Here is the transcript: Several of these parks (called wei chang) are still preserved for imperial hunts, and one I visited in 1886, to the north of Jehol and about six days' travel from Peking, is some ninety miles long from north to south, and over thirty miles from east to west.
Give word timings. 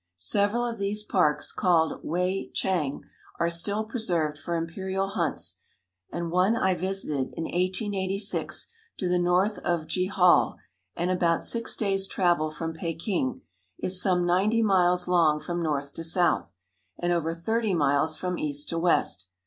Several 0.17 0.65
of 0.65 0.79
these 0.79 1.03
parks 1.03 1.51
(called 1.51 1.99
wei 2.03 2.49
chang) 2.55 3.03
are 3.39 3.51
still 3.51 3.83
preserved 3.83 4.35
for 4.35 4.55
imperial 4.55 5.09
hunts, 5.09 5.57
and 6.11 6.31
one 6.31 6.55
I 6.55 6.73
visited 6.73 7.35
in 7.37 7.43
1886, 7.43 8.65
to 8.97 9.07
the 9.07 9.19
north 9.19 9.59
of 9.59 9.85
Jehol 9.85 10.55
and 10.95 11.11
about 11.11 11.45
six 11.45 11.75
days' 11.75 12.07
travel 12.07 12.49
from 12.49 12.73
Peking, 12.73 13.41
is 13.77 14.01
some 14.01 14.25
ninety 14.25 14.63
miles 14.63 15.07
long 15.07 15.39
from 15.39 15.61
north 15.61 15.93
to 15.93 16.03
south, 16.03 16.55
and 16.97 17.13
over 17.13 17.31
thirty 17.31 17.75
miles 17.75 18.17
from 18.17 18.39
east 18.39 18.69
to 18.69 18.79
west. 18.79 19.27